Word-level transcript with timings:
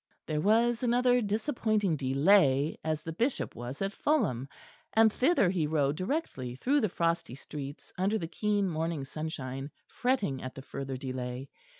There 0.25 0.41
was 0.41 0.81
another 0.81 1.21
disappointing 1.21 1.95
delay 1.95 2.79
as 2.83 3.03
the 3.03 3.13
Bishop 3.13 3.53
was 3.55 3.83
at 3.83 3.93
Fulham; 3.93 4.49
and 4.93 5.13
thither 5.13 5.47
he 5.51 5.67
rode 5.67 5.95
directly 5.95 6.55
through 6.55 6.81
the 6.81 6.89
frosty 6.89 7.35
streets 7.35 7.93
under 7.99 8.17
the 8.17 8.27
keen 8.27 8.67
morning 8.67 9.03
sunshine, 9.05 9.69
fretting 9.87 10.41
at 10.41 10.55
the 10.55 10.63
further 10.63 10.97
delay. 10.97 11.49